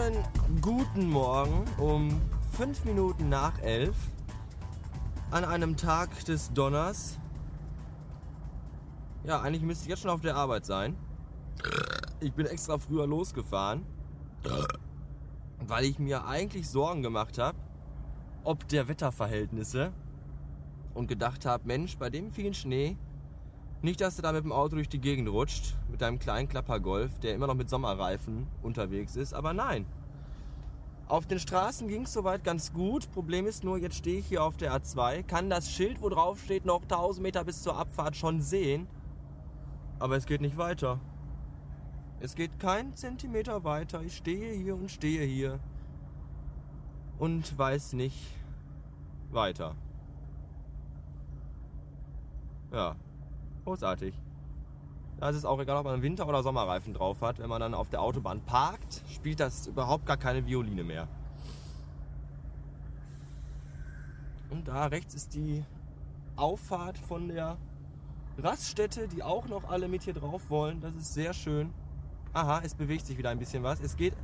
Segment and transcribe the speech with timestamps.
[0.00, 2.20] wunderschönen guten Morgen um
[2.52, 3.94] 5 Minuten nach 11
[5.30, 7.18] an einem Tag des Donners.
[9.24, 10.96] Ja, eigentlich müsste ich jetzt schon auf der Arbeit sein.
[12.20, 13.84] Ich bin extra früher losgefahren,
[15.66, 17.58] weil ich mir eigentlich Sorgen gemacht habe,
[18.42, 19.92] ob der Wetterverhältnisse
[20.94, 22.96] und gedacht habe, Mensch, bei dem vielen Schnee,
[23.82, 27.18] nicht, dass du da mit dem Auto durch die Gegend rutscht, mit deinem kleinen Klappergolf,
[27.20, 29.86] der immer noch mit Sommerreifen unterwegs ist, aber nein.
[31.08, 33.10] Auf den Straßen ging es soweit ganz gut.
[33.10, 36.40] Problem ist nur, jetzt stehe ich hier auf der A2, kann das Schild, wo drauf
[36.40, 38.86] steht, noch 1000 Meter bis zur Abfahrt schon sehen.
[39.98, 41.00] Aber es geht nicht weiter.
[42.20, 44.02] Es geht kein Zentimeter weiter.
[44.02, 45.58] Ich stehe hier und stehe hier
[47.18, 48.36] und weiß nicht
[49.30, 49.74] weiter.
[52.72, 52.94] Ja,
[53.64, 54.14] großartig.
[55.18, 57.38] Da ist es auch egal, ob man Winter- oder Sommerreifen drauf hat.
[57.38, 61.08] Wenn man dann auf der Autobahn parkt, spielt das überhaupt gar keine Violine mehr.
[64.48, 65.64] Und da rechts ist die
[66.36, 67.58] Auffahrt von der
[68.38, 70.80] Raststätte, die auch noch alle mit hier drauf wollen.
[70.80, 71.72] Das ist sehr schön.
[72.32, 73.80] Aha, es bewegt sich wieder ein bisschen was.
[73.80, 74.14] Es geht,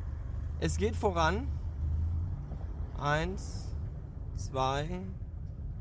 [0.60, 1.46] es geht voran.
[2.98, 3.68] Eins,
[4.36, 5.02] zwei,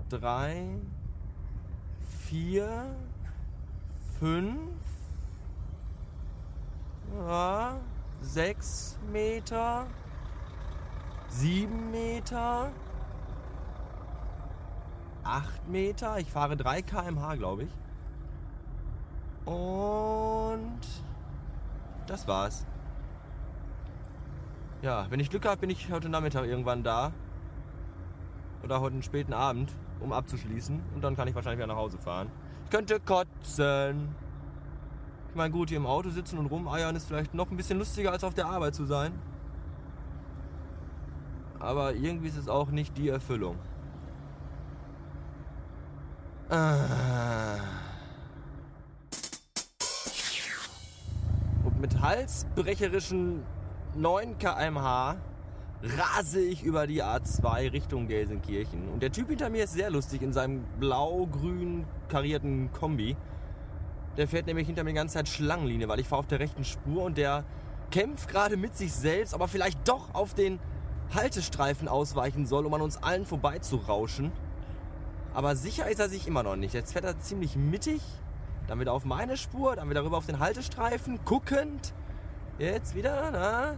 [0.09, 0.77] drei,
[2.27, 2.95] vier,
[4.19, 4.81] fünf,
[7.27, 7.79] ja,
[8.21, 9.87] sechs Meter,
[11.27, 12.71] sieben Meter,
[15.23, 16.19] acht Meter.
[16.19, 17.69] Ich fahre 3 km/h, glaube ich.
[19.45, 20.81] Und
[22.07, 22.65] das war's.
[24.81, 27.11] Ja, wenn ich Glück habe, bin ich heute Nachmittag irgendwann da.
[28.63, 30.81] Oder heute einen späten Abend, um abzuschließen.
[30.93, 32.29] Und dann kann ich wahrscheinlich wieder nach Hause fahren.
[32.65, 34.15] Ich könnte kotzen.
[35.29, 38.11] Ich meine, gut, hier im Auto sitzen und rumeiern ist vielleicht noch ein bisschen lustiger,
[38.11, 39.11] als auf der Arbeit zu sein.
[41.59, 43.57] Aber irgendwie ist es auch nicht die Erfüllung.
[46.49, 47.57] Ah.
[51.63, 53.43] Und mit halsbrecherischen
[53.95, 55.15] 9 km/h
[55.97, 58.89] rase ich über die A2 Richtung Gelsenkirchen.
[58.89, 63.15] Und der Typ hinter mir ist sehr lustig in seinem blau-grün karierten Kombi.
[64.17, 66.63] Der fährt nämlich hinter mir die ganze Zeit Schlangenlinie, weil ich fahre auf der rechten
[66.63, 67.43] Spur und der
[67.91, 70.59] kämpft gerade mit sich selbst, aber vielleicht doch auf den
[71.13, 74.31] Haltestreifen ausweichen soll, um an uns allen vorbeizurauschen.
[75.33, 76.73] Aber sicher ist er sich immer noch nicht.
[76.73, 78.01] Jetzt fährt er ziemlich mittig,
[78.67, 81.93] dann wieder auf meine Spur, dann wieder rüber auf den Haltestreifen, guckend.
[82.57, 83.75] Jetzt wieder, na?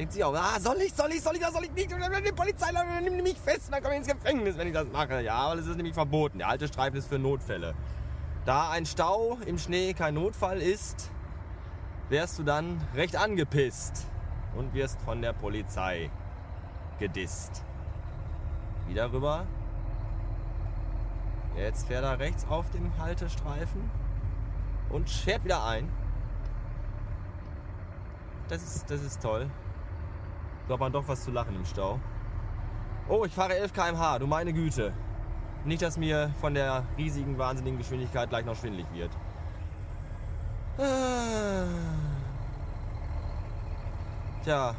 [0.00, 1.90] Denkt sich auch, ah, soll ich, soll ich, soll ich, soll ich nicht?
[1.90, 2.72] Die Polizei
[3.02, 5.20] nimmt mich fest und dann komme ich ins Gefängnis, wenn ich das mache.
[5.20, 6.38] Ja, aber das ist nämlich verboten.
[6.38, 7.74] Der Haltestreifen ist für Notfälle.
[8.46, 11.10] Da ein Stau im Schnee kein Notfall ist,
[12.08, 14.06] wärst du dann recht angepisst
[14.56, 16.10] und wirst von der Polizei
[16.98, 17.62] gedisst.
[18.88, 19.46] Wieder rüber.
[21.58, 23.90] Jetzt fährt er rechts auf dem Haltestreifen
[24.88, 25.90] und schert wieder ein.
[28.48, 29.50] Das ist, das ist toll.
[30.70, 31.98] Hat man doch was zu lachen im Stau.
[33.08, 34.92] Oh, ich fahre 11 km/h, du meine Güte.
[35.64, 39.10] Nicht, dass mir von der riesigen, wahnsinnigen Geschwindigkeit gleich noch schwindelig wird.
[40.78, 41.64] Ah.
[44.44, 44.74] Tja,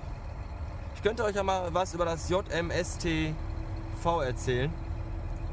[0.95, 3.33] ich könnte euch ja mal was über das JMSTV
[4.23, 4.71] erzählen,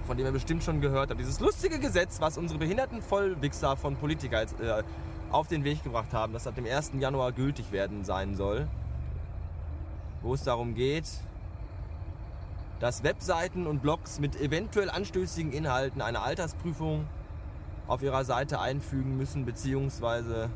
[0.07, 1.21] von dem ihr bestimmt schon gehört habt.
[1.21, 4.83] Dieses lustige Gesetz, was unsere behinderten Vollwichser von Politikern äh,
[5.31, 6.93] auf den Weg gebracht haben, das ab dem 1.
[7.01, 8.69] Januar gültig werden sein soll.
[10.23, 11.09] Wo es darum geht,
[12.81, 17.07] dass Webseiten und Blogs mit eventuell anstößigen Inhalten eine Altersprüfung
[17.87, 20.51] auf ihrer Seite einfügen müssen, beziehungsweise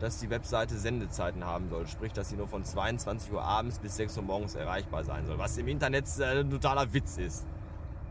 [0.00, 1.86] dass die Webseite Sendezeiten haben soll.
[1.88, 5.38] Sprich, dass sie nur von 22 Uhr abends bis 6 Uhr morgens erreichbar sein soll.
[5.38, 7.44] Was im Internet äh, ein totaler Witz ist.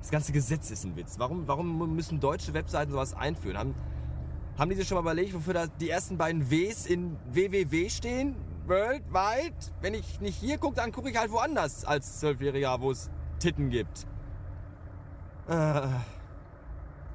[0.01, 1.15] Das ganze Gesetz ist ein Witz.
[1.17, 3.57] Warum, warum müssen deutsche Webseiten sowas einführen?
[3.57, 3.75] Haben,
[4.57, 8.35] haben die sich schon mal überlegt, wofür da die ersten beiden Ws in www stehen?
[8.67, 9.55] Worldwide?
[9.81, 13.09] Wenn ich nicht hier gucke, dann gucke ich halt woanders als Zwölfjähriger, wo es
[13.39, 14.05] Titten gibt.
[15.47, 15.87] Äh.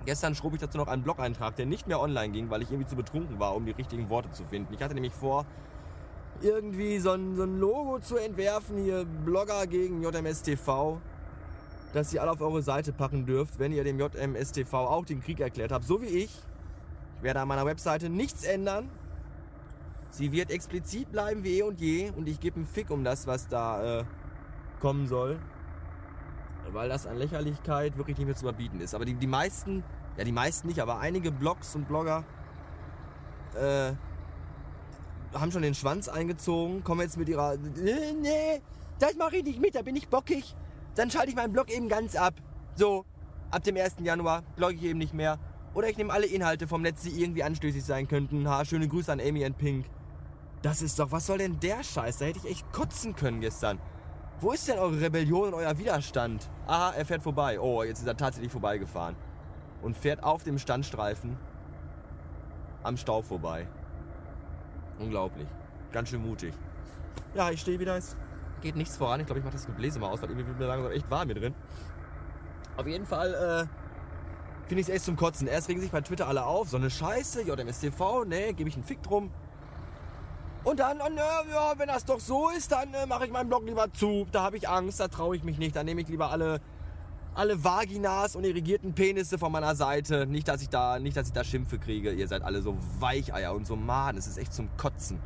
[0.05, 2.89] Gestern schrob ich dazu noch einen Blog-Eintrag, der nicht mehr online ging, weil ich irgendwie
[2.89, 4.75] zu betrunken war, um die richtigen Worte zu finden.
[4.75, 5.47] Ich hatte nämlich vor,
[6.41, 10.99] irgendwie so ein, so ein Logo zu entwerfen, hier Blogger gegen JMSTV,
[11.93, 15.39] dass ihr alle auf eure Seite packen dürft, wenn ihr dem JMSTV auch den Krieg
[15.39, 16.41] erklärt habt, so wie ich.
[17.19, 18.91] Ich werde an meiner Webseite nichts ändern.
[20.13, 23.27] Sie wird explizit bleiben wie eh und je und ich gebe einen Fick um das,
[23.27, 24.05] was da äh,
[24.81, 25.41] kommen soll
[26.73, 28.95] weil das an Lächerlichkeit wirklich nicht mehr zu überbieten ist.
[28.95, 29.83] Aber die, die meisten,
[30.17, 32.25] ja die meisten nicht, aber einige Blogs und Blogger
[33.55, 33.93] äh,
[35.35, 37.57] haben schon den Schwanz eingezogen, kommen jetzt mit ihrer.
[37.57, 38.63] Nee, nee,
[38.99, 40.55] das mache ich nicht mit, da bin ich bockig.
[40.95, 42.35] Dann schalte ich meinen Blog eben ganz ab.
[42.75, 43.05] So,
[43.51, 43.97] ab dem 1.
[44.03, 45.39] Januar blogge ich eben nicht mehr.
[45.75, 48.47] Oder ich nehme alle Inhalte vom Netz, die irgendwie anstößig sein könnten.
[48.47, 49.87] Ha, schöne Grüße an Amy and Pink.
[50.63, 52.19] Das ist doch, was soll denn der Scheiß?
[52.19, 53.81] Da hätte ich echt kotzen können gestern.
[54.41, 56.49] Wo ist denn eure Rebellion und euer Widerstand?
[56.67, 57.61] Aha, er fährt vorbei.
[57.61, 59.17] Oh, jetzt ist er tatsächlich vorbeigefahren.
[59.83, 61.37] Und fährt auf dem Standstreifen
[62.85, 63.67] am Stau vorbei.
[64.99, 65.49] Unglaublich.
[65.91, 66.55] Ganz schön mutig.
[67.35, 67.97] Ja, ich stehe wieder.
[67.97, 68.17] Es
[68.61, 69.21] geht nichts voran.
[69.21, 71.27] Ich glaube, ich mache das Gebläse mal aus, weil irgendwie wird mir langsam echt warm
[71.27, 71.55] hier drin.
[72.77, 75.47] Auf jeden Fall äh, finde ich es echt zum Kotzen.
[75.49, 76.69] Erst regen sich bei Twitter alle auf.
[76.69, 79.31] So eine Scheiße, JMSTV, ne, gebe ich einen Fick drum.
[80.65, 81.03] Und dann, äh,
[81.53, 84.27] ja, wenn das doch so ist, dann äh, mache ich meinen Blog lieber zu.
[84.31, 85.75] Da habe ich Angst, da traue ich mich nicht.
[85.75, 86.61] Dann nehme ich lieber alle,
[87.35, 90.27] alle Vaginas und irrigierten Penisse von meiner Seite.
[90.27, 92.13] Nicht, dass ich da, nicht, dass ich da Schimpfe kriege.
[92.13, 94.19] Ihr seid alle so Weicheier und so Maden.
[94.19, 95.21] Es ist echt zum Kotzen.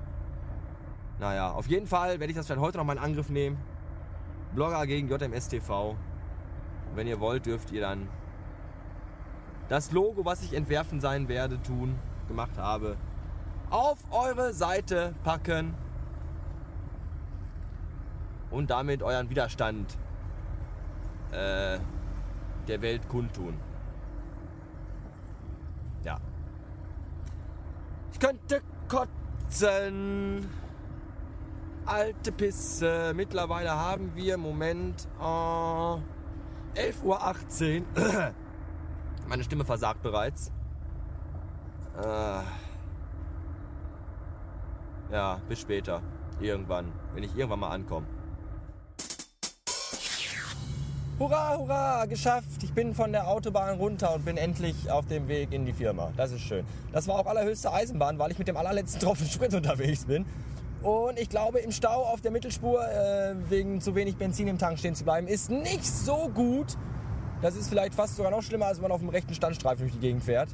[1.18, 3.58] Naja, auf jeden Fall werde ich das vielleicht heute noch mal in Angriff nehmen.
[4.54, 5.90] Blogger gegen JMSTV.
[5.90, 8.08] Und wenn ihr wollt, dürft ihr dann
[9.68, 11.98] das Logo, was ich entwerfen sein werde, tun,
[12.28, 12.96] gemacht habe,
[13.70, 15.74] auf eure Seite packen
[18.50, 19.98] und damit euren Widerstand
[21.32, 21.78] äh,
[22.68, 23.58] der Welt kundtun.
[26.04, 26.18] Ja.
[28.12, 30.48] Ich könnte kotzen.
[31.84, 33.12] Alte Pisse.
[33.14, 38.34] Mittlerweile haben wir, Moment, äh, 11.18 Uhr.
[39.28, 40.50] Meine Stimme versagt bereits.
[41.96, 42.40] Äh,
[45.12, 46.02] ja, bis später.
[46.40, 46.92] Irgendwann.
[47.14, 48.06] Wenn ich irgendwann mal ankomme.
[51.18, 52.62] Hurra, hurra, geschafft.
[52.62, 56.12] Ich bin von der Autobahn runter und bin endlich auf dem Weg in die Firma.
[56.14, 56.66] Das ist schön.
[56.92, 60.26] Das war auch allerhöchste Eisenbahn, weil ich mit dem allerletzten Tropfen Sprit unterwegs bin.
[60.82, 64.78] Und ich glaube, im Stau auf der Mittelspur, äh, wegen zu wenig Benzin im Tank
[64.78, 66.76] stehen zu bleiben, ist nicht so gut.
[67.40, 69.92] Das ist vielleicht fast sogar noch schlimmer, als wenn man auf dem rechten Standstreifen durch
[69.92, 70.50] die Gegend fährt.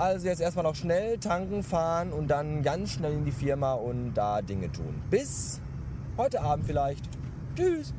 [0.00, 4.14] Also jetzt erstmal noch schnell tanken, fahren und dann ganz schnell in die Firma und
[4.14, 5.02] da Dinge tun.
[5.10, 5.60] Bis
[6.16, 7.04] heute Abend vielleicht.
[7.54, 7.92] Tschüss.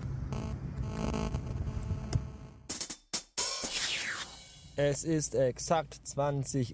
[4.76, 6.74] Es ist exakt 20.30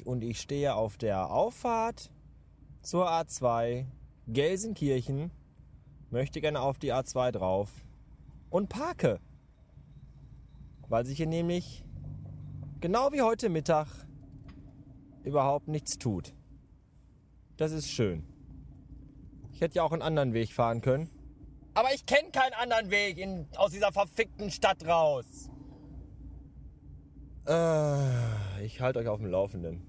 [0.00, 2.10] Uhr und ich stehe auf der Auffahrt
[2.80, 3.84] zur A2
[4.28, 5.30] Gelsenkirchen,
[6.08, 7.68] möchte gerne auf die A2 drauf
[8.48, 9.20] und parke.
[10.88, 11.85] Weil sich hier nämlich
[12.80, 13.88] genau wie heute Mittag
[15.24, 16.34] überhaupt nichts tut.
[17.56, 18.24] Das ist schön.
[19.52, 21.10] Ich hätte ja auch einen anderen Weg fahren können.
[21.74, 25.50] Aber ich kenne keinen anderen Weg in, aus dieser verfickten Stadt raus.
[27.46, 29.88] Äh, ich halte euch auf dem Laufenden.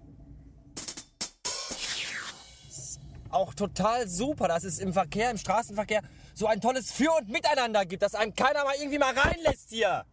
[3.29, 6.01] Auch total super, dass es im Verkehr, im Straßenverkehr
[6.33, 10.05] so ein tolles Für und Miteinander gibt, dass einem keiner mal irgendwie mal reinlässt hier.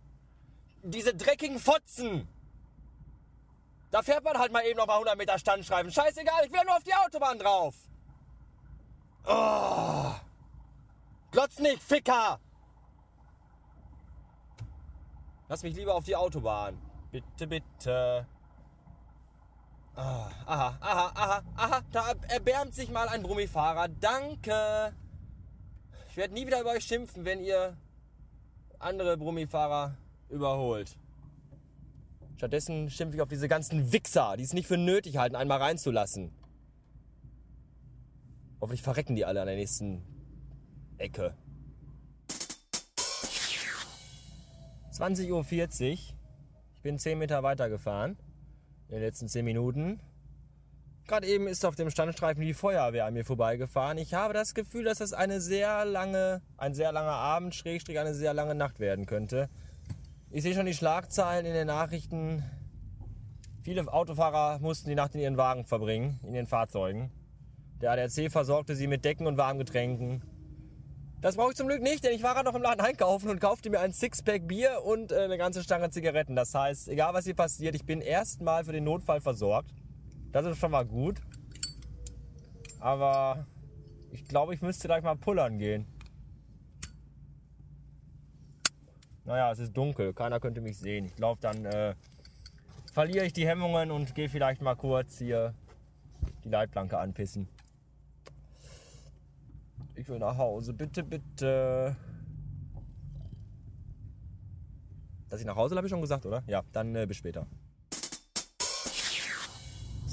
[0.82, 2.28] Diese dreckigen Fotzen.
[3.94, 5.88] Da fährt man halt mal eben noch mal 100 Meter Standstreifen.
[5.88, 7.76] Scheißegal, ich will nur auf die Autobahn drauf.
[9.24, 10.12] Oh.
[11.30, 12.40] Glotz nicht, Ficker!
[15.48, 16.76] Lass mich lieber auf die Autobahn.
[17.12, 18.26] Bitte, bitte.
[19.94, 21.80] Oh, aha, aha, aha, aha.
[21.92, 23.86] Da erbärmt sich mal ein Brummifahrer.
[23.86, 24.92] Danke.
[26.08, 27.76] Ich werde nie wieder über euch schimpfen, wenn ihr
[28.80, 29.96] andere Brummifahrer
[30.30, 30.98] überholt.
[32.44, 36.30] Stattdessen schimpfe ich auf diese ganzen Wichser, die es nicht für nötig halten, einmal reinzulassen.
[38.60, 40.02] Hoffentlich verrecken die alle an der nächsten
[40.98, 41.34] Ecke.
[44.92, 45.92] 20.40 Uhr.
[46.74, 48.18] Ich bin 10 Meter weiter gefahren.
[48.88, 50.02] In den letzten 10 Minuten.
[51.06, 53.96] Gerade eben ist auf dem Standstreifen die Feuerwehr an mir vorbeigefahren.
[53.96, 58.12] Ich habe das Gefühl, dass das eine sehr lange, ein sehr langer Abend, Schrägstrich eine
[58.12, 59.48] sehr lange Nacht werden könnte.
[60.34, 62.42] Ich sehe schon die Schlagzeilen in den Nachrichten.
[63.62, 67.12] Viele Autofahrer mussten die Nacht in ihren Wagen verbringen, in ihren Fahrzeugen.
[67.80, 70.24] Der ADAC versorgte sie mit Decken und Warmgetränken.
[71.20, 73.40] Das brauche ich zum Glück nicht, denn ich war gerade noch im Laden einkaufen und
[73.40, 76.34] kaufte mir ein Sixpack Bier und äh, eine ganze Stange Zigaretten.
[76.34, 79.70] Das heißt, egal was hier passiert, ich bin erstmal für den Notfall versorgt.
[80.32, 81.20] Das ist schon mal gut.
[82.80, 83.46] Aber
[84.10, 85.86] ich glaube, ich müsste gleich mal pullern gehen.
[89.24, 91.06] Naja, es ist dunkel, keiner könnte mich sehen.
[91.06, 91.94] Ich glaube, dann äh,
[92.92, 95.54] verliere ich die Hemmungen und gehe vielleicht mal kurz hier
[96.44, 97.48] die Leitplanke anpissen.
[99.94, 101.96] Ich will nach Hause, bitte, bitte.
[105.30, 106.42] Dass ich nach Hause habe ich schon gesagt, oder?
[106.46, 107.46] Ja, dann äh, bis später.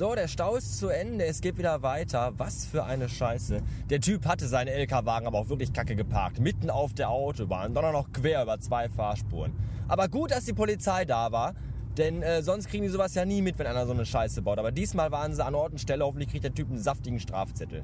[0.01, 2.33] So, der Stau ist zu Ende, es geht wieder weiter.
[2.37, 3.61] Was für eine Scheiße.
[3.87, 6.39] Der Typ hatte seinen LK-Wagen aber auch wirklich kacke geparkt.
[6.39, 9.53] Mitten auf der Autobahn, auch noch quer über zwei Fahrspuren.
[9.87, 11.53] Aber gut, dass die Polizei da war,
[11.99, 14.57] denn äh, sonst kriegen die sowas ja nie mit, wenn einer so eine Scheiße baut.
[14.57, 16.03] Aber diesmal waren sie an Ort und Stelle.
[16.03, 17.83] Hoffentlich kriegt der Typ einen saftigen Strafzettel.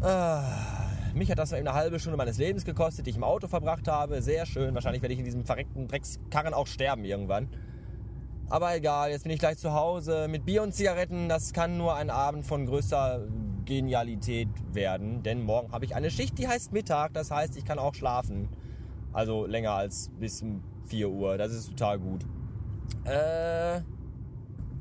[0.00, 0.44] Ah,
[1.12, 3.88] mich hat das eben eine halbe Stunde meines Lebens gekostet, die ich im Auto verbracht
[3.88, 4.22] habe.
[4.22, 4.72] Sehr schön.
[4.74, 7.48] Wahrscheinlich werde ich in diesem verreckten Dreckskarren auch sterben irgendwann.
[8.50, 11.28] Aber egal, jetzt bin ich gleich zu Hause mit Bier und Zigaretten.
[11.28, 13.26] Das kann nur ein Abend von größter
[13.64, 15.22] Genialität werden.
[15.22, 17.14] Denn morgen habe ich eine Schicht, die heißt Mittag.
[17.14, 18.48] Das heißt, ich kann auch schlafen.
[19.12, 20.44] Also länger als bis
[20.86, 21.38] 4 Uhr.
[21.38, 22.24] Das ist total gut.
[23.04, 23.78] Äh,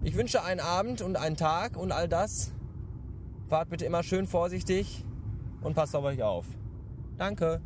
[0.04, 2.52] ich wünsche einen Abend und einen Tag und all das.
[3.48, 5.06] Fahrt bitte immer schön vorsichtig
[5.62, 6.46] und passt auf euch auf.
[7.18, 7.62] Danke.